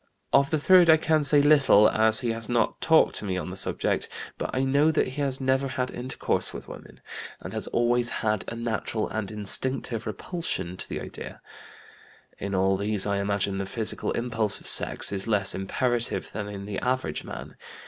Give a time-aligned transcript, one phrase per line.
[0.33, 3.51] Of the third I can say little, as he has not talked to me on
[3.51, 7.01] the subject; but I know that he has never had intercourse with women,
[7.39, 11.39] and has always had a natural and instinctive repulsion to the idea.
[12.39, 16.65] In all these, I imagine, the physical impulse of sex is less imperative than in
[16.65, 17.55] the average man.